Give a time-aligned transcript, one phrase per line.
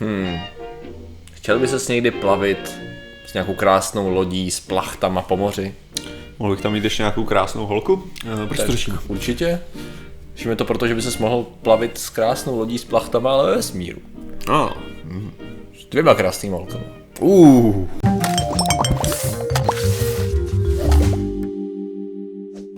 [0.00, 0.38] Hmm.
[1.32, 2.74] Chtěl by ses někdy plavit
[3.26, 5.74] s nějakou krásnou lodí s plachtama po moři?
[6.38, 8.04] Mohl bych tam mít ještě nějakou krásnou holku?
[8.60, 8.98] Eh, řešíme?
[9.08, 9.60] Určitě.
[10.36, 13.62] Řešíme to proto, že by ses mohl plavit s krásnou lodí s plachtama, ale ve
[13.62, 13.98] smíru.
[14.48, 14.68] Ah,
[15.80, 16.84] S dvěma krásnými holkami.
[17.20, 17.88] Uh.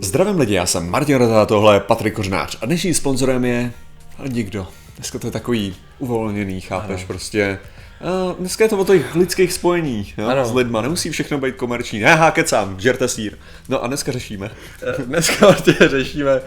[0.01, 3.71] Zdravím lidi, já jsem Martin Rota, tohle je Patrik Kořnář a dnešním sponzorem je
[4.19, 4.67] a nikdo.
[4.95, 7.07] Dneska to je takový uvolněný, chápeš, ano.
[7.07, 7.59] prostě.
[8.01, 10.45] A dneska je to o těch lidských spojení jo, Ano.
[10.45, 11.99] s lidma, nemusí všechno být komerční.
[11.99, 13.37] Ne, há, kecám, žerte sír.
[13.69, 14.51] No a dneska řešíme.
[14.99, 16.41] Eh, Dneska vlastně řešíme eh,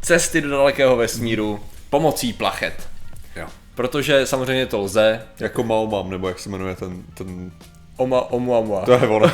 [0.00, 1.60] cesty do dalekého vesmíru
[1.90, 2.88] pomocí plachet.
[3.36, 3.46] Jo.
[3.74, 5.22] Protože samozřejmě to lze.
[5.40, 7.52] Jako Mao mám, nebo jak se jmenuje ten, ten...
[7.96, 8.84] Oma, omuamua.
[8.84, 9.30] To je ono,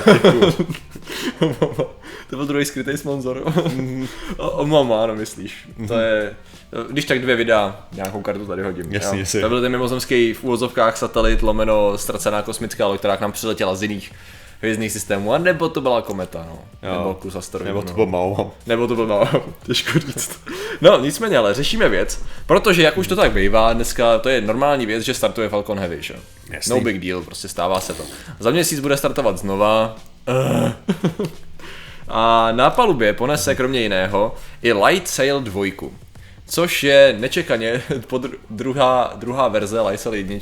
[2.30, 3.52] to byl druhý skrytý sponzor.
[4.36, 5.68] Omuamua, ano, myslíš.
[5.88, 6.36] To je,
[6.90, 8.92] když tak dvě videa, nějakou kartu tady hodím.
[8.92, 9.40] Jasně, jasně.
[9.40, 13.74] To byl ten mimozemský v úvozovkách satelit lomeno ztracená kosmická loď, která k nám přiletěla
[13.74, 14.12] z jiných
[14.60, 16.58] hvězdných systémů, a nebo to byla kometa, no.
[16.88, 16.98] Jo.
[16.98, 17.68] Nebo kus asteroidu.
[17.68, 17.94] Nebo to no.
[17.94, 18.50] byl Mao.
[18.66, 19.28] Nebo to byl no,
[19.62, 20.40] těžko říct.
[20.80, 24.86] No, nicméně, ale řešíme věc, protože jak už to tak bývá, dneska to je normální
[24.86, 26.14] věc, že startuje Falcon Heavy, že?
[26.50, 26.70] Jasný.
[26.70, 28.02] No big deal, prostě stává se to.
[28.38, 29.96] Za měsíc bude startovat znova.
[32.08, 35.64] A na palubě ponese kromě jiného i Light Sail 2,
[36.46, 40.36] což je nečekaně pod druhá, druhá verze Light Sail 1.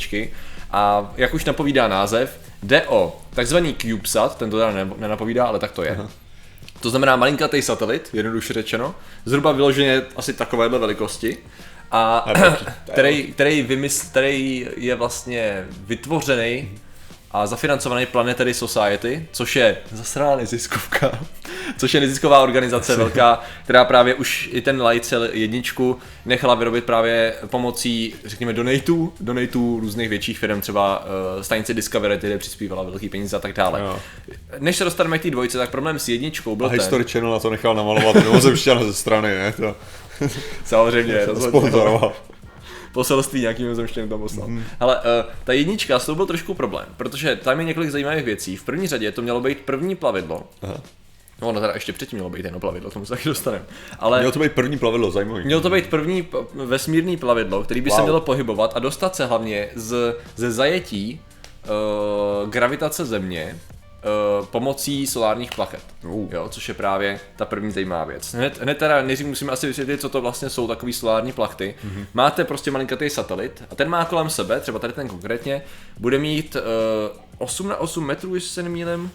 [0.71, 5.59] A jak už napovídá název, jde o takzvaný CubeSat, ten to teda ne- nenapovídá, ale
[5.59, 5.99] tak to je.
[6.81, 11.39] To znamená malinkatý satelit, jednoduše řečeno, zhruba vyloženě asi takovéhle velikosti,
[11.91, 12.33] a
[12.93, 16.79] který, který, vymysl, který je vlastně vytvořený
[17.31, 21.19] a zafinancovaný Planetary Society, což je zasraná neziskovka,
[21.79, 27.35] což je nezisková organizace velká, která právě už i ten Lightsail jedničku nechala vyrobit právě
[27.47, 33.37] pomocí, řekněme, donatů, donatů různých větších firm, třeba uh, stanice Discovery, které přispívala velký peníze
[33.37, 33.81] a tak dále.
[33.81, 33.99] Jo.
[34.59, 37.31] Než se dostaneme k té dvojce, tak problém s jedničkou byl A ten, History Channel
[37.31, 39.53] na to nechal namalovat mimozemšťana ze strany, ne?
[39.53, 39.77] To
[40.65, 41.49] samozřejmě, rozhodně.
[41.49, 42.13] sponzoroval.
[42.93, 44.49] Poselství nějakým mimozemštěným tam poslal.
[44.49, 44.65] Mm.
[44.81, 45.03] Ale uh,
[45.45, 48.57] ta jednička, s tou byl trošku problém, protože tam je několik zajímavých věcí.
[48.57, 50.47] V první řadě to mělo být první plavidlo.
[50.63, 50.81] Aha.
[51.43, 53.65] No, ono teda ještě předtím mělo být jedno plavidlo, tomu se taky dostaneme.
[53.99, 55.45] Ale Mělo to být první plavidlo, zajímavý.
[55.45, 57.99] mělo to být první vesmírný plavidlo, který by wow.
[57.99, 61.21] se mělo pohybovat a dostat se hlavně z, ze zajetí
[62.43, 63.59] uh, gravitace Země
[64.51, 65.83] pomocí solárních plachet.
[66.05, 66.29] Uh.
[66.33, 68.35] Jo, což je právě ta první zajímavá věc.
[68.35, 71.75] Hned, hned teda nejdřív musíme asi vysvětlit, co to vlastně jsou takový solární plachty.
[71.85, 72.07] Mm-hmm.
[72.15, 75.63] Máte prostě malinkatý satelit a ten má kolem sebe, třeba tady ten konkrétně,
[75.99, 76.63] bude mít uh,
[77.39, 79.11] 8 na 8 metrů, jestli se nemýlím,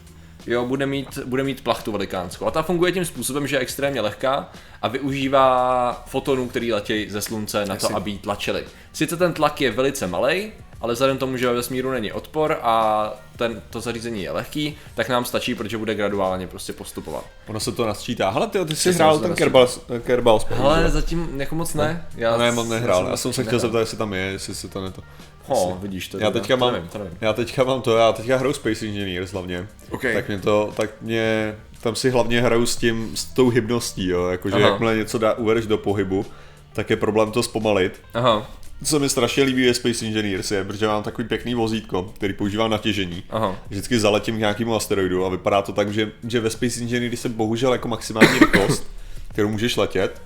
[0.47, 2.45] Jo, bude mít, bude mít plachtu velikánskou.
[2.45, 4.49] A ta funguje tím způsobem, že je extrémně lehká
[4.81, 8.63] a využívá fotonů, který letějí ze slunce na to, aby jí tlačili.
[8.93, 10.51] Sice ten tlak je velice malý,
[10.83, 15.09] ale vzhledem tomu, že ve vesmíru není odpor a ten, to zařízení je lehký, tak
[15.09, 17.23] nám stačí, protože bude graduálně prostě postupovat.
[17.47, 18.29] Ono se to nasčítá.
[18.29, 19.35] Hele, ty, ty jsi Přesně, hrál to ten.
[19.35, 19.67] Kerbal,
[20.03, 20.89] Kerbal spolu, Ale že?
[20.89, 22.07] zatím jako moc ne.
[22.15, 23.07] Já Ne, moc nehrál.
[23.09, 25.01] Já jsem se chtěl zeptat, jestli tam je, jestli se to ne to.
[25.47, 26.17] Ho, vidíš to.
[26.17, 27.17] Já teďka to mám, nevím, to nevím.
[27.21, 29.67] já teďka mám to, já teďka hraju Space Engineers hlavně.
[29.91, 30.01] OK.
[30.13, 34.27] Tak mě to, tak mě, tam si hlavně hraju s tím, s tou hybností, jo,
[34.27, 34.67] jakože Aha.
[34.67, 36.25] jakmile něco dá, uvedeš do pohybu,
[36.73, 38.01] tak je problém to zpomalit.
[38.13, 38.47] Aha,
[38.83, 42.33] Co se mi strašně líbí je Space Engineers, je, protože mám takový pěkný vozítko, který
[42.33, 43.23] používám na těžení.
[43.29, 43.55] aha.
[43.69, 47.29] Vždycky zaletím k nějakému asteroidu a vypadá to tak, že, že ve Space Engineers se
[47.29, 48.87] bohužel jako maximální rychlost,
[49.31, 50.21] kterou můžeš letět,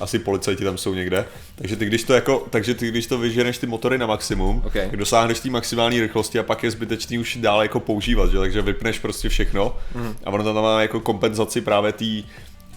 [0.00, 1.24] asi policajti tam jsou někde,
[1.56, 4.72] takže ty když to jako, takže ty když to vyženeš ty motory na maximum, Ok.
[4.72, 8.38] tak dosáhneš té maximální rychlosti a pak je zbytečný už dál jako používat, že?
[8.38, 10.16] takže vypneš prostě všechno Mhm.
[10.24, 12.24] a ono tam má jako kompenzaci právě tý,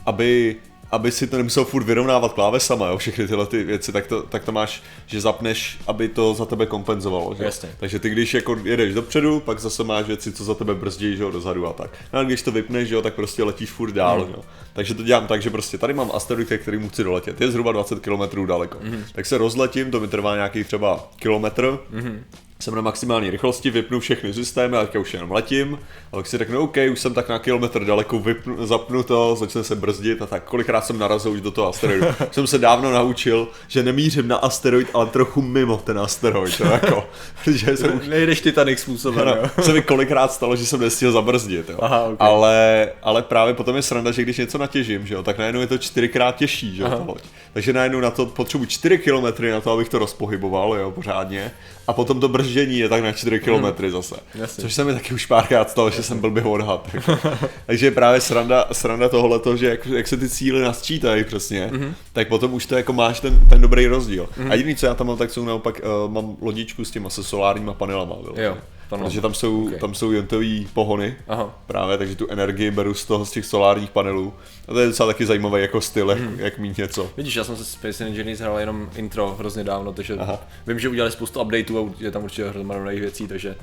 [0.06, 0.56] aby
[0.96, 4.44] aby si to nemusel furt vyrovnávat klávesama, jo, všechny tyhle ty věci, tak to, tak
[4.44, 7.36] to máš, že zapneš, aby to za tebe kompenzovalo.
[7.36, 7.44] Že?
[7.44, 7.70] Jasně.
[7.80, 11.24] Takže ty když jako jedeš dopředu, pak zase máš věci, co za tebe brzdí, že
[11.24, 11.92] jo, dozadu a tak.
[12.14, 14.34] No a když to vypneš, že jo, tak prostě letíš furt dál, mm.
[14.34, 14.42] jo.
[14.74, 17.42] Takže to dělám tak, že prostě tady mám asteroid, ke kterému chci doletět.
[17.42, 18.78] Je zhruba 20 km daleko.
[18.82, 19.04] Mm.
[19.14, 21.80] Tak se rozletím, to mi trvá nějaký třeba kilometr.
[21.92, 22.24] Mm.
[22.66, 25.80] Jsem na maximální rychlosti, vypnu všechny systémy a teďka už jenom letím.
[26.12, 29.64] A pak si řeknu, OK, už jsem tak na kilometr daleko, vypnu, zapnu to, začne
[29.64, 32.06] se brzdit a tak kolikrát jsem narazil už do toho asteroidu.
[32.32, 37.08] jsem se dávno naučil, že nemířím na asteroid, ale trochu mimo ten asteroid, to jako,
[37.44, 39.28] protože jsem už Nejdeš Titanic způsobem,
[39.58, 39.64] jo.
[39.64, 41.78] se mi kolikrát stalo, že jsem nestihl zabrzdit, jo.
[41.82, 42.18] Aha, ok.
[42.20, 45.68] ale, ale právě potom je sranda, že když něco natěžím, že jo, tak najednou je
[45.68, 47.24] to čtyřikrát těžší, že jo, ta loď.
[47.54, 51.52] Takže najednou na to potřebuji 4 kilometry na to, abych to rozpohyboval, jo, pořádně.
[51.88, 54.16] A potom to brždění je tak na 4 km zase.
[54.36, 54.62] Jasně.
[54.62, 56.90] Což se mi taky už párkrát stalo, že jsem blbě odhad.
[56.94, 57.18] Jako.
[57.66, 61.82] Takže právě sranda, sranda tohleto, že jak, jak se ty cíly nasčítají přesně, Mhm.
[61.82, 61.94] mm-hmm.
[62.14, 64.30] tak potom už to jako máš ten, ten dobrý rozdíl.
[64.38, 64.52] Mm-hmm.
[64.52, 67.24] A jediný, co já tam mám, tak jsou naopak, uh, mám lodičku s těma se
[67.24, 68.16] solárníma panelama.
[68.38, 68.58] Jo.
[68.86, 69.10] Jo, panelama.
[69.10, 69.68] Protože tam jsou, Ok.
[69.68, 69.80] okay.
[69.80, 71.64] tam jsou jontový pohony, Aha.
[71.68, 74.34] právě, takže tu energii beru z toho, z těch solárních panelů.
[74.68, 76.40] A to je docela taky zajímavý jako styl, jak, Mhm.
[76.40, 77.10] jak mít něco.
[77.18, 80.40] Vidíš, já jsem se Space Engineers hrál jenom intro hrozně dávno, takže Aha.
[80.68, 83.56] vím, že udělali spoustu updateů a je tam určitě hromada nových věcí, takže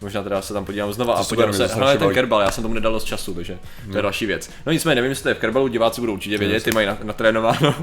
[0.00, 2.14] možná teda se tam podívám znova a super, podívám se, to strašně ten.
[2.14, 3.58] Kerbal, já jsem tomu nedal dost času, takže
[3.90, 4.50] to je další věc.
[4.66, 6.98] No nicméně, nevím, jestli to je v Kerbalu, diváci budou určitě vědět, ty mají na-
[7.02, 7.74] natrénováno.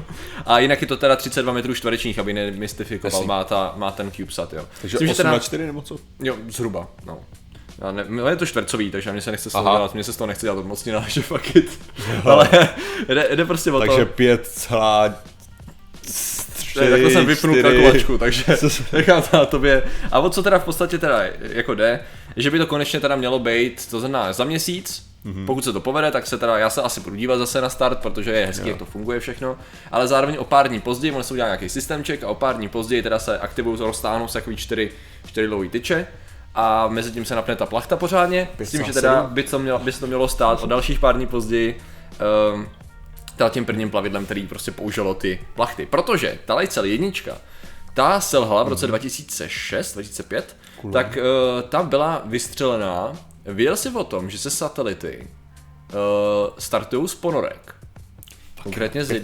[0.46, 4.52] A jinak je to teda 32 metrů čtverečních, aby nemystifikoval, má, ta, má ten CubeSat,
[4.52, 4.64] jo.
[4.80, 5.96] Takže Myslím, že 8 na 4 nebo co?
[6.22, 7.18] Jo, zhruba, no.
[7.78, 10.16] Já ne, no je to čtvercový, takže mě se nechce z dělat, mě se z
[10.16, 11.78] toho nechce dělat odmocnina, že fuck it.
[12.24, 12.48] Ale
[13.08, 14.12] jde, jde prostě o Takže to.
[14.12, 14.68] 5
[16.80, 17.62] Ne, takhle jsem vypnul čtyři.
[17.62, 18.44] kalkulačku, takže
[18.92, 19.82] nechám to na tobě.
[20.12, 22.00] A o co teda v podstatě teda jako jde,
[22.36, 25.34] že by to konečně teda mělo být, to znamená za měsíc, Mhm.
[25.34, 25.46] mm-hmm.
[25.46, 27.98] pokud se to povede, tak se teda, já se asi budu dívat zase na start,
[27.98, 29.56] protože je hezký, jak to funguje všechno,
[29.92, 32.68] ale zároveň o pár dní později, on se udělá nějaký systémček a o pár dní
[32.68, 34.90] později teda se aktivují, roztáhnou se takový čtyři,
[35.26, 36.06] čtyři dlouhý tyče
[36.54, 39.78] a mezi tím se napne ta plachta pořádně, s tím, že teda by, to mělo,
[39.78, 41.78] by se to mělo stát o dalších pár dní později,
[42.54, 42.68] um,
[43.50, 45.86] tím prvním plavidlem, který prostě použilo ty plachty.
[45.86, 47.36] Protože ta Lightsail jednička,
[47.94, 50.56] ta selhala v roce 2006, 2005,
[50.92, 53.12] tak uh, ta byla vystřelená.
[53.44, 55.98] Věděl jsi o tom, že se satelity uh,
[56.58, 57.74] startují z ponorek.
[58.62, 59.22] Konkrétně z.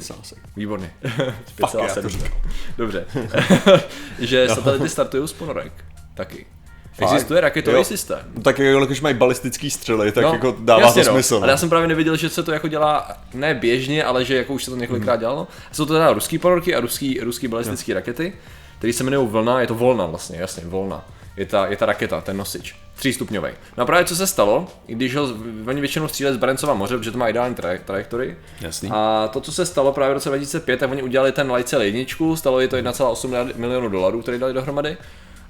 [0.56, 0.94] Výborně.
[1.46, 2.08] Fuck, já to 5,7.
[2.08, 2.40] říkám.
[2.76, 3.06] Dobře.
[4.18, 5.84] že satelity startují z ponorek.
[6.14, 6.46] Taky.
[6.92, 7.12] Fakt?
[7.12, 7.84] Existuje raketový Jo.
[7.84, 8.18] systém.
[8.34, 11.14] No, tak jako když mají balistický střely, tak No, jako dává jasně, to no.
[11.14, 11.36] smysl.
[11.42, 14.52] Ale já jsem právě nevěděl, že se to jako dělá ne běžně, ale že jako
[14.52, 15.20] už se to několikrát Hmm.
[15.20, 15.48] dělalo.
[15.72, 18.32] Jsou to teda ruský ponorky a ruský, ruský balistické rakety,
[18.78, 21.04] které se jmenují Vlna, je to Volna vlastně, jasně, Volna.
[21.36, 23.48] Je ta, je ta raketa, ten nosič, třístupňový.
[23.76, 25.28] No a právě co se stalo, i když ho,
[25.66, 28.36] oni většinou stříleli z Barencova moře, protože to má ideální traje- trajektorii.
[28.60, 28.90] Jasný.
[28.92, 32.36] A to, co se stalo právě v roce 2005, tak oni udělali ten Lightsail jedničku,
[32.36, 34.96] stalo je to 1,8 milionů dolarů, který dali dohromady.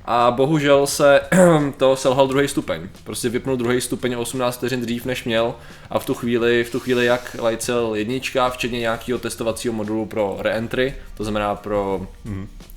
[0.05, 1.20] A bohužel se
[1.76, 2.88] to selhal druhý stupeň.
[3.05, 5.55] Prostě vypnul druhý stupeň o 18 vteřin dřív, než měl.
[5.91, 10.37] A v tu chvíli, v tu chvíli jak Lightsail jednička, včetně nějakého testovacího modulu pro
[10.38, 12.06] reentry, to znamená pro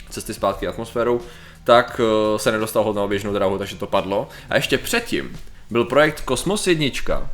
[0.09, 1.21] cesty zpátky atmosférou,
[1.63, 4.29] tak eh, se nedostal hod na oběžnou dráhu, takže to padlo.
[4.49, 7.29] A ještě předtím byl projekt Kosmos jednička,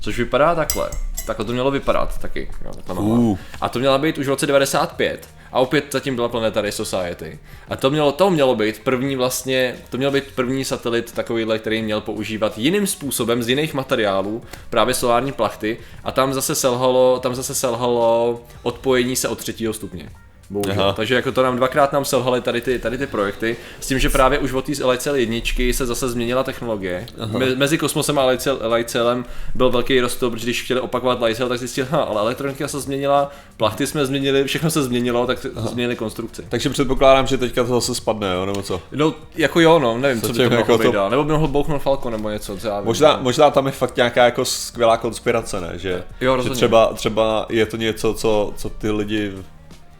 [0.00, 0.90] což vypadá takhle.
[1.26, 2.50] Takhle to mělo vypadat taky.
[2.64, 2.94] Jo.
[2.94, 3.38] Uh.
[3.60, 5.28] A to měla být už v roce 95.
[5.54, 7.38] A opět zatím byla Planetary Society.
[7.68, 11.82] A to mělo, to mělo být první vlastně, to měl být první satelit takovýhle, který
[11.82, 15.78] měl používat jiným způsobem z jiných materiálů, právě solární plachty.
[16.04, 20.10] A tam zase selhalo, tam zase selhalo odpojení se od třetího stupně.
[20.50, 20.82] Bohužel.
[20.82, 20.92] Aha.
[20.92, 24.10] Takže jako to nám dvakrát nám selhaly tady ty, tady ty projekty, s tím, že
[24.10, 27.06] právě už od té Lightsail jedničky se zase změnila technologie.
[27.38, 28.26] Me, mezi kosmosem a
[28.74, 29.24] Lightsailem
[29.54, 33.30] byl velký rozdíl, protože když chtěli opakovat Lightsail, tak zjistili, ha, ale elektronika se změnila,
[33.56, 35.66] plachty jsme změnili, všechno se změnilo, tak Aha.
[35.68, 36.42] změnili konstrukci.
[36.48, 38.82] Takže předpokládám, že teďka to zase spadne, jo, nebo co?
[38.92, 41.10] No, jako jo, no, nevím, co by Zatím to mohlo jako být to- dál.
[41.10, 42.86] Nebo by mohl bouchnout Falcon nebo něco, co já vím.
[42.86, 43.22] Možná, no.
[43.22, 45.72] možná tam je fakt nějaká jako skvělá konspirace, ne?
[45.74, 49.32] Že, Jo, že třeba, třeba je to něco, co, co ty lidi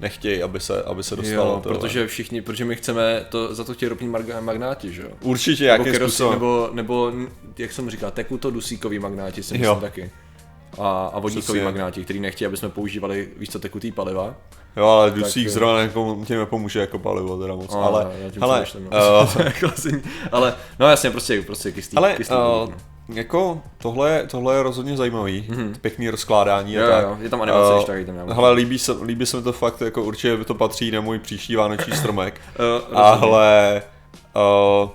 [0.00, 1.50] nechtějí, aby se, aby se dostalo.
[1.52, 1.78] Jo, tohle.
[1.78, 5.08] protože všichni, protože my chceme, to, za to chtějí ropní mag- magnáti, že jo?
[5.20, 7.12] Určitě Nebo, nějakým kerosi- nebo, nebo,
[7.58, 9.78] jak jsem říkal, tekutodusíkový magnáti si myslím Jo.
[9.80, 10.10] taky.
[10.78, 11.64] A, a vodíkoví Přesně.
[11.64, 14.34] magnáti, kteří nechtějí, aby jsme používali víc co tekutý paliva.
[14.76, 15.52] Jo, ale dusík jo.
[15.52, 17.74] zrovna nepom- ti nepomůže jako palivo teda moc.
[17.74, 18.90] A, ale, já tím hele, no.
[19.92, 19.98] uh,
[20.32, 22.93] ale, no jasně, prostě, prostě kystý, ale kystý uh, vodík, no.
[23.08, 25.74] Jako tohle, je- tohle je rozhodně zajímavý, mm-hmm.
[25.80, 27.02] pěkný rozkládání Jo, a tak.
[27.04, 29.52] jo, je tam animace, Eh, když tak, tam Hele, líbí se, líbí se mi to
[29.52, 32.40] fakt, jako určitě by to patří na můj příští vánoční stromek.
[32.90, 33.82] Uh, Ale
[34.84, 34.88] uh,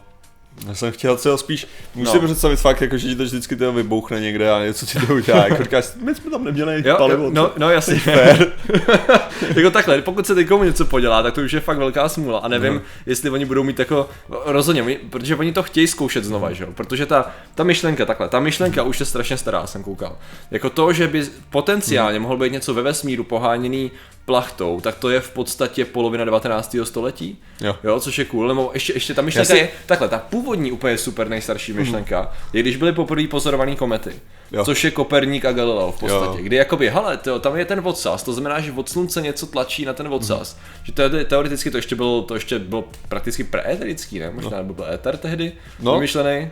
[0.67, 2.19] já jsem chtěl co spíš, můžu No.
[2.19, 5.13] si představit fakt, jako, že ti to vždycky to vybouchne někde a něco ti to
[5.13, 5.43] udělá.
[5.47, 7.29] Jako říkáš, my jsme tam neměli Jo, palivo.
[7.33, 8.01] no, no jasně.
[9.55, 12.47] jako takhle, pokud se někomu něco podělá, tak to už je fakt velká smůla a
[12.47, 12.81] nevím, Mhm.
[13.05, 14.09] jestli oni budou mít jako,
[14.45, 18.39] rozhodně, protože oni to chtějí zkoušet znova, že jo, protože ta, ta myšlenka, takhle, ta
[18.39, 20.17] myšlenka už je strašně stará, jsem koukal.
[20.51, 23.91] Jako to, že by potenciálně mohlo být něco ve vesmíru poháněný
[24.29, 26.75] plachtou, tak to je v podstatě polovina 19.
[26.83, 27.37] století.
[27.61, 27.75] Jo.
[27.83, 30.97] Jo, což je cool, nebo ještě, ještě ta myšlenka si- je, takhle, ta původní úplně
[30.97, 34.11] super nejstarší myšlenka, je když byly poprvé pozorované komety,
[34.51, 34.65] Jo.
[34.65, 36.43] což je Koperník a Galileo v podstatě, Jo.
[36.43, 39.85] kdy jakoby, hele, to, tam je ten odsaz, to znamená, že od slunce něco tlačí
[39.85, 44.19] na ten odsaz, že to je, teoreticky to ještě bylo, to ještě bylo prakticky preéterický,
[44.19, 45.85] ne, možná, nebo byl éter tehdy, No.
[45.91, 45.93] no.
[45.93, 46.49] vymyšlený,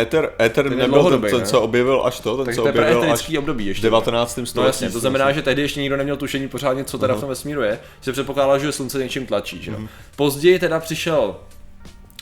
[0.00, 1.46] Éter, éter je nebyl ten, ten, ne?
[1.46, 3.82] co objevil až to, ten, takže co to je objevil až období v ještě.
[3.82, 4.30] 19.
[4.30, 4.52] století.
[4.56, 7.28] No jasně, to znamená, že tehdy ještě nikdo neměl tušení pořádně, co teda v tom
[7.28, 9.78] vesmíru je, že se předpokládalo, že slunce něčím tlačí, že jo.
[10.16, 11.36] Později teda přišel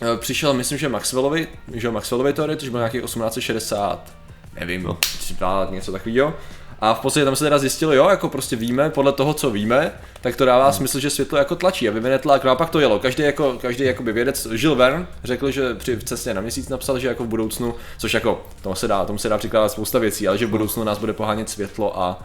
[0.03, 4.13] eh, přišel, myslím, že Maxwellovi, že Maxwellovi teorie, což byl nějaký 1860,
[4.61, 4.99] nevím, no.
[5.01, 6.35] 30, něco takového.
[6.83, 9.93] A v podstatě tam se teda zjistilo, jo, jako prostě víme, podle toho, co víme,
[10.21, 10.73] tak to dává hmm.
[10.73, 12.45] smysl, že světlo jako tlačí a vyvine tlak.
[12.45, 12.99] No a pak to jelo.
[12.99, 17.09] Každý jako, každý jakoby vědec, Žil Verne řekl, že při cestě na měsíc napsal, že
[17.09, 20.39] jako v budoucnu, což jako, tomu se dá, tomu se dá přikládat spousta věcí, ale
[20.39, 22.25] že v budoucnu nás bude pohánět světlo a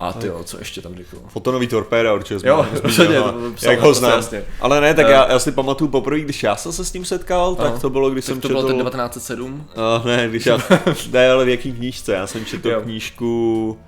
[0.00, 1.16] a ty jo, co ještě tam řekl?
[1.28, 3.16] Fotonový torpéda určitě Jo, rozhodně,
[3.60, 4.12] to jak ho to znám.
[4.12, 4.44] jasně.
[4.60, 5.12] Ale ne, tak Eh.
[5.12, 7.78] já, já si pamatuju poprvé, když já jsem se s ním setkal, tak Aha.
[7.78, 8.60] to bylo, když Tak jsem to četl...
[8.60, 9.66] bylo ten 1907?
[10.00, 10.58] Uh, ne, když já,
[11.12, 12.80] ne, ale v jaký knížce, já jsem četl Jo.
[12.80, 13.78] knížku,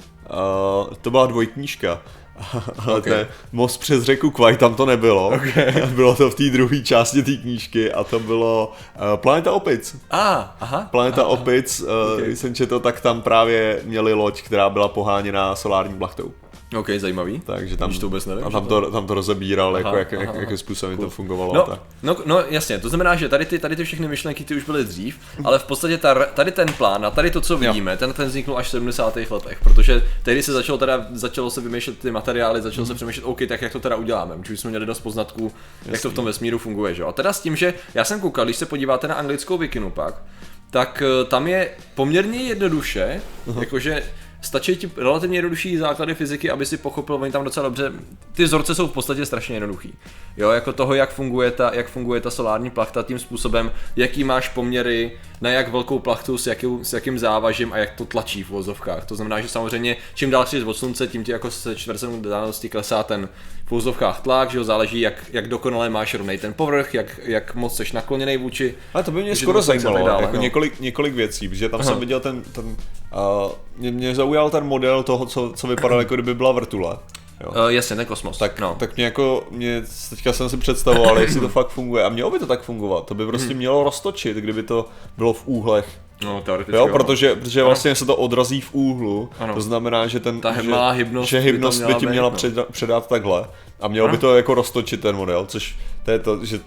[0.88, 2.02] uh, to byla dvojknížka,
[2.86, 2.98] ale Ok.
[2.98, 3.12] okay.
[3.12, 5.72] to je Most přes řeku Kwai, tam to nebylo, okay.
[5.94, 9.96] bylo to v té druhé části té knížky a to bylo uh, Planeta opic.
[10.10, 10.88] A, aha.
[10.90, 12.20] Planeta aha, opic, uh, Ok.
[12.20, 16.32] když jsem četl, tak tam právě měli loď, která byla poháněna solární plachtou.
[16.76, 17.40] OK, zajímavý.
[17.46, 19.98] Takže tam, Když to vůbec nevím, a tam to- to, tam to rozebíral, jako, Aha,
[19.98, 21.54] jak, jak, aha, jakým způsobem to fungovalo.
[21.54, 21.80] No, tak.
[22.02, 24.84] no, no, jasně, to znamená, že tady ty, tady ty všechny myšlenky ty už byly
[24.84, 28.28] dřív, ale v podstatě ta, tady ten plán a tady to, co vidíme, ten, ten
[28.28, 29.16] vzniknul až v 70.
[29.16, 33.38] letech, protože tehdy se začalo teda, začalo se vymýšlet ty materiály, začalo se přemýšlet, OK,
[33.48, 35.52] tak jak to teda uděláme, protože jsme měli dost poznatků,
[35.86, 37.04] jak to v tom vesmíru funguje, že.
[37.04, 40.22] A teda s tím, že já jsem koukal, když se podíváte na anglickou Wikinu pak,
[40.70, 43.20] tak eh, tam je poměrně jednoduše,
[43.60, 44.02] jakože
[44.40, 47.92] stačí ti relativně jednodušší základy fyziky, aby si pochopil, oni tam docela dobře,
[48.32, 49.94] ty vzorce jsou v podstatě strašně jednoduchý.
[50.36, 54.48] Jo, jako toho, jak funguje ta, jak funguje ta solární plachta tím způsobem, jaký máš
[54.48, 58.50] poměry, na jak velkou plachtu, s, jakým, s jakým závažím a jak to tlačí v
[58.50, 59.04] vozovkách.
[59.04, 62.68] To znamená, že samozřejmě čím dál přijdeš od slunce, tím ti jako se čtvercem dálnosti
[62.68, 63.28] klesá ten
[63.66, 67.54] v vozovkách tlak, že jo, záleží, jak, jak dokonale máš rovnej ten povrch, jak, jak
[67.54, 68.74] moc jsi nakloněný vůči.
[68.94, 70.42] Ale to by mě skoro zajímalo, dále, jako no.
[70.42, 71.90] několik, několik věcí, protože tam Aha.
[71.90, 72.76] jsem viděl ten, ten
[73.12, 76.96] uh, mě, mě zaujal ten model toho, co, co vypadal jako kdyby byla vrtule.
[77.44, 77.50] Jo.
[77.50, 78.38] Uh, jasně, ten kosmos.
[78.38, 78.76] Tak, no.
[78.78, 82.04] tak mě jako, mě, teďka jsem si představoval, jestli to fakt funguje.
[82.04, 84.86] A mělo by to tak fungovat, to by prostě mělo roztočit, kdyby to
[85.16, 85.88] bylo v úhlech.
[86.24, 86.76] no teoreticky.
[86.76, 89.54] Jo, protože, protože vlastně se to odrazí v úhlu, Ano.
[89.54, 92.12] to znamená, že ten Ta že, malá hybnost že by hybnost by, měla ti být,
[92.12, 92.36] měla no.
[92.36, 93.44] předat, předat takhle
[93.80, 94.20] a mělo by Ano.
[94.20, 96.60] to jako roztočit ten model, což to je to, že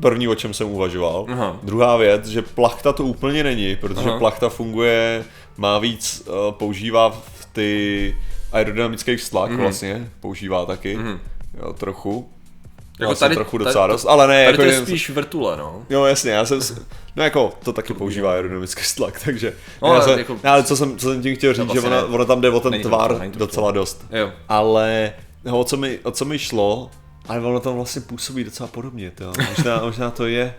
[0.00, 1.26] první, o čem jsem uvažoval.
[1.32, 1.56] Aha.
[1.62, 4.18] Druhá věc, že plachta to úplně není, protože Aha.
[4.18, 5.24] plachta funguje,
[5.60, 8.16] má víc, uh, používá v ty
[8.52, 9.60] aerodynamický vztlak Mhm.
[9.60, 10.98] vlastně, používá taky,
[11.62, 12.28] jo, trochu.
[13.00, 15.56] Jako tady- trochu tady- docela dost, ale ne, Tady jako to je jen- spíš vrtule,
[15.56, 15.82] no.
[15.90, 16.60] Jo, jasně, já jsem,
[17.16, 19.52] no jako, to taky používá aerodynamický tlak, takže,
[19.82, 21.80] No, já ale jsem, jako- ale co jsem, co jsem tím chtěl říct, že vlastně
[21.90, 22.14] ona, ne.
[22.14, 24.32] ona tam jde o ten tvar to docela dost, Jo.
[24.48, 25.12] ale
[25.44, 26.90] no, o, co mi, o co mi šlo,
[27.28, 30.54] ale ono tam vlastně působí docela podobně, to, možná, možná to je,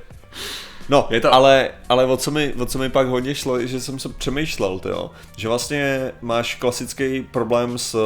[0.89, 3.79] No, Je to- ale, ale o, co mi, o co mi pak hodně šlo, že
[3.81, 7.97] jsem se přemýšlel, tyjo, že vlastně máš klasický problém s,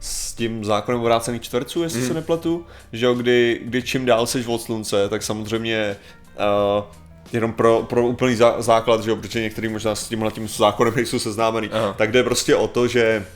[0.00, 2.08] s tím zákonem obrácených čtverců, jestli Mhm.
[2.08, 5.96] se nepletu, že jo, kdy, kdy čím dál seš od slunce, tak samozřejmě
[6.78, 6.84] uh,
[7.32, 10.92] jenom pro, pro úplný zá, základ, že jo, protože některý možná s tímhle tím zákonem
[10.96, 11.94] nejsou seznámený, Aha.
[11.98, 13.26] tak jde prostě o to, že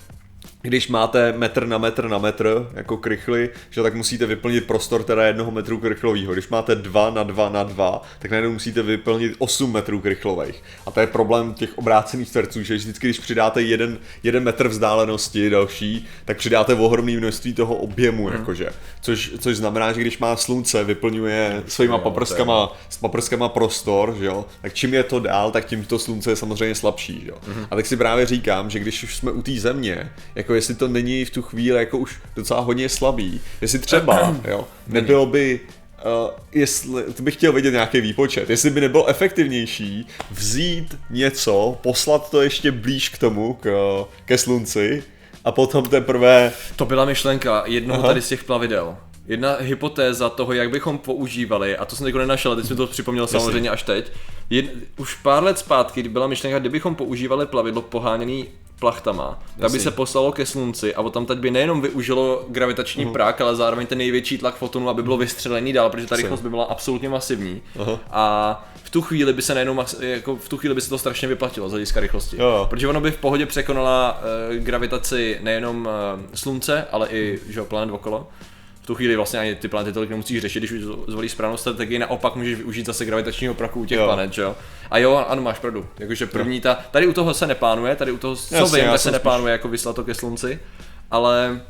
[0.67, 5.27] když máte metr na metr na metr, jako krychly, že tak musíte vyplnit prostor teda
[5.27, 6.33] jednoho metru krychlového.
[6.33, 10.63] Když máte 2 na 2 na 2, tak najednou musíte vyplnit 8 metrů krychlových.
[10.87, 15.51] A to je problém těch obrácených čtverců, že vždycky, když přidáte jeden, jeden metr vzdálenosti
[15.51, 18.37] další, tak přidáte ohromné množství toho objemu, Mhm.
[18.39, 18.69] jakože.
[19.01, 24.45] Což, což znamená, že když má slunce, vyplňuje svýma paprskama, s paprskama prostor, že jo,
[24.63, 27.37] tak čím je to dál, tak tím to slunce je samozřejmě slabší, že jo.
[27.49, 27.67] Mhm.
[27.71, 30.89] A tak si právě říkám, že když už jsme u té země, jako jestli to
[30.89, 35.61] není v tu chvíli jako už docela hodně slabý, jestli třeba, jo, nebylo by
[35.97, 42.31] Uh, jestli, to bych chtěl vidět nějaký výpočet, jestli by nebylo efektivnější vzít něco, poslat
[42.31, 43.71] to ještě blíž k tomu, k,
[44.25, 45.05] ke slunci
[45.45, 48.09] a potom teprve, To byla myšlenka jednoho Aha.
[48.09, 48.97] tady z těch plavidel.
[49.27, 53.27] Jedna hypotéza toho, jak bychom používali, a to jsem teď nenašel, teď mi to připomněl
[53.27, 54.13] samozřejmě až teď.
[54.51, 58.49] Jed, už pár let zpátky byla myšlenka, kdybychom používali plavidlo poháněný
[58.81, 63.13] plachtama, tak by se poslalo ke slunci a tam teď by nejenom využilo gravitační Mhm.
[63.13, 66.51] prák, ale zároveň ten největší tlak fotonu, aby bylo vystřelený dál, protože ta rychlost by
[66.51, 67.63] byla absolutně masivní.
[67.79, 67.99] Aha.
[68.11, 71.29] A v tu chvíli by se nejenom, jako v tu chvíli by se to strašně
[71.29, 72.37] vyplatilo z hlediska rychlosti.
[72.41, 72.67] Jo.
[72.71, 77.93] Protože ono by v pohodě překonala uh, gravitaci nejenom uh, slunce, ale i že, planet
[77.95, 78.29] okolo.
[78.87, 81.99] V tu chvíli vlastně ani ty planety tolik nemusíš řešit, když už zvolíš správnou strategii,
[81.99, 84.05] naopak můžeš využít zase gravitačního prachu u těch Jo.
[84.05, 84.57] planet, že jo.
[84.91, 85.87] A jo, ano, máš pravdu.
[85.99, 88.99] Jakože první ta, tady u toho se neplánuje, tady u toho, co Jasně, vím, se
[88.99, 90.59] jsem neplánuje jako vyslat to ke slunci,
[91.11, 91.61] ale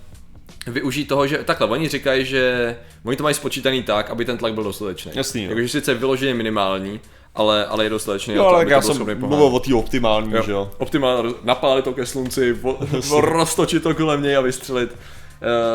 [0.66, 4.54] využít toho, že takhle, oni říkají, že oni to mají spočítaný tak, aby ten tlak
[4.54, 5.12] byl dostatečný.
[5.14, 5.48] Jasný, jo.
[5.50, 7.00] Jakože sice vyloženě minimální,
[7.34, 8.34] ale, ale je dostatečný.
[8.34, 10.70] jo, ale to já jsem mluvil o té optimální, že jo.
[10.78, 12.78] Optimálně napálit to ke slunci, vo,
[13.20, 14.96] roztočit to kolem něj a vystřelit,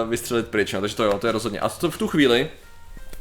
[0.03, 0.74] uh, vystřelit pryč.
[0.74, 0.82] No.
[0.82, 1.60] Takže to jo, to je rozhodně.
[1.60, 2.50] A to v tu chvíli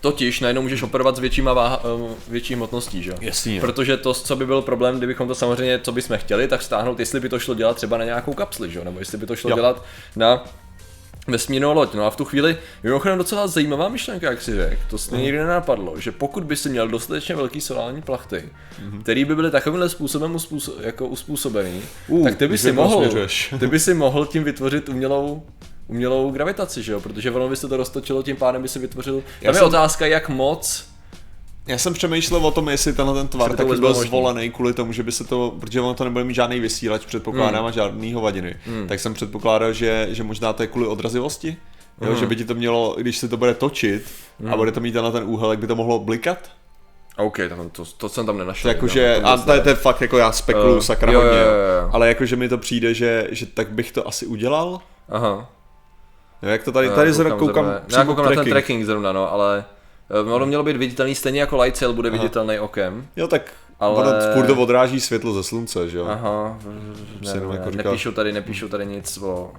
[0.02, 3.16] Totiž najednou můžeš operovat s většíma váha, eh, větší hmotností, že jo?
[3.20, 3.60] Jasně.
[3.60, 7.20] Protože to, co by byl problém, kdybychom to samozřejmě, co bychom chtěli, tak stáhnout, jestli
[7.20, 8.84] by to šlo dělat třeba na nějakou kapsli, že jo?
[8.84, 9.56] Nebo jestli by to šlo Jo.
[9.56, 9.84] dělat
[10.16, 10.44] na
[11.28, 11.94] vesmírnou loď.
[11.94, 15.22] No a v tu chvíli, mimochodem docela zajímavá myšlenka, jak si řekl, to se mě
[15.24, 18.48] nikdy nenapadlo, že pokud by si měl dostatečně velký solární plachty,
[18.82, 19.02] Mhm.
[19.02, 23.08] který by byly takovýmhle způsobem uspůso- jako uspůsobený, Uh, tak ty by si mohl,
[23.58, 25.42] ty by si mohl tím vytvořit umělou
[25.90, 27.00] umělou gravitaci, že jo?
[27.00, 29.14] Protože ono by se to roztočilo, tím pádem by si vytvořil.
[29.14, 30.84] Tam je jsem- otázka, jak moc
[31.66, 34.08] Já jsem přemýšlel o tom, jestli tenhle ten tvar taky byl možný.
[34.08, 37.64] zvolený kvůli tomu, že by se to, protože ono to nebude mít žádný vysílač, předpokládám,
[37.66, 38.54] a žádný hovadiny.
[38.88, 41.56] Tak jsem předpokládal, že, že možná to je kvůli odrazivosti.
[42.00, 44.02] Jo, že by ti to mělo, když se to bude točit
[44.52, 46.50] a bude to mít na ten úhel, jak by to mohlo blikat.
[47.16, 48.70] OK, tam to, to jsem tam nenašel.
[48.70, 51.44] Jakože, a to je, to je fakt jako já spekuluju Eh, sakra jo, hodně, jo.
[51.46, 51.90] jo, jo.
[51.92, 54.80] ale jakože mi to přijde, že, že tak bych to asi udělal.
[55.08, 55.50] Aha.
[56.42, 58.84] Jo, jak to tady, tady zrovna koukám, zrovna- přímo já koukám na ten tracking.
[58.86, 59.64] zrovna, no, ale
[60.10, 63.06] eh, ono mělo být viditelný stejně jako light sail bude viditelný okem.
[63.16, 66.06] Jo, tak Ale- ono furt to odráží světlo ze slunce, že jo.
[66.06, 66.58] Aha,
[67.20, 69.52] ne, ne, jako říkal- nepíšou tady, nepíšou tady nic o,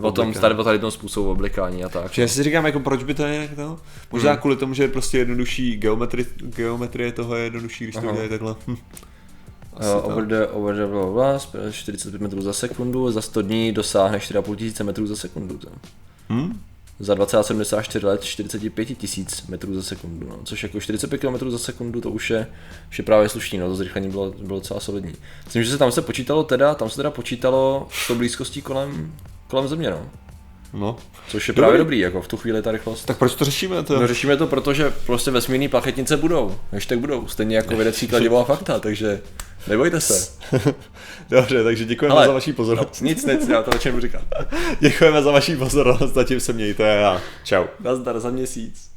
[0.00, 2.12] o tom, tady, o tady tom způsobu oblikání a tak.
[2.12, 3.78] Že já si říkám, jako proč by to nějak to?
[4.12, 8.10] Možná kvůli tomu, že je prostě jednodušší geometri, geometrie toho je jednodušší, když to Aha.
[8.10, 8.54] udělají takhle.
[9.76, 13.72] Uh, over the, over the blah, blah, blah, 45 metrů za sekundu, za 100 dní
[13.72, 15.58] dosáhne 4,5 tisíce metrů za sekundu.
[15.58, 15.68] To.
[16.28, 16.60] Hm?
[16.98, 20.38] Za 2074 let 45 tisíc metrů za sekundu, no.
[20.44, 22.46] což jako 45 km za sekundu to už je,
[22.90, 25.14] už je právě slušný, no, to zrychlení bylo, bylo docela solidní.
[25.44, 29.12] Myslím, že se tam se počítalo teda, tam se teda počítalo s tou blízkostí kolem,
[29.48, 30.10] kolem země, no.
[30.72, 30.96] No.
[31.28, 31.62] Což je Dobrý.
[31.62, 33.04] právě dobrý, jako v tu chvíli ta rychlost.
[33.04, 33.82] Tak proč to řešíme?
[33.82, 34.00] To?
[34.00, 36.56] No řešíme to, protože prostě vesmírný plachetnice budou,
[36.88, 39.20] tak budou, stejně jako vědecí kladivo a fakta, takže
[39.66, 40.30] nebojte se.
[41.30, 43.00] Dobře, takže děkujeme Ale- za vaši pozornost.
[43.00, 44.22] Nic, nic, já to začnu říkat.
[44.80, 47.64] Děkujeme za vaši pozornost, zatím se mějte a čau.
[47.80, 48.90] Nazdar za měsíc.